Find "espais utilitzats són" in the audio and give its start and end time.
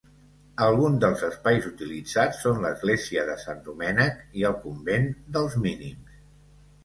1.27-2.63